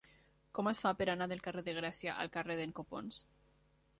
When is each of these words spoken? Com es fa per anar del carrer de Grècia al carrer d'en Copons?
Com 0.59 0.69
es 0.71 0.79
fa 0.83 0.93
per 1.01 1.07
anar 1.13 1.27
del 1.33 1.43
carrer 1.49 1.63
de 1.69 1.77
Grècia 1.81 2.17
al 2.23 2.33
carrer 2.37 2.57
d'en 2.61 2.73
Copons? 2.81 3.23